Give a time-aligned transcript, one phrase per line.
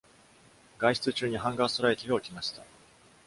[0.79, 2.63] 外出中にハンガーストライキが起きました。